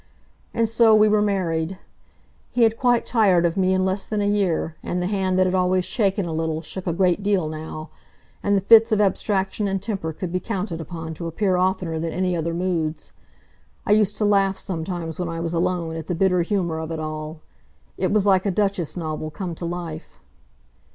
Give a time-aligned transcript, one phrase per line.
[0.51, 1.77] And so we were married.
[2.49, 5.45] He had quite tired of me in less than a year, and the hand that
[5.45, 7.91] had always shaken a little shook a great deal now,
[8.41, 12.13] and the fits of abstraction and temper could be counted upon to appear oftener than
[12.13, 13.11] any other moods.
[13.85, 16.99] I used to laugh, sometimes, when I was alone, at the bitter humor of it
[16.99, 17.41] all.
[17.95, 20.19] It was like a Duchess novel come to life.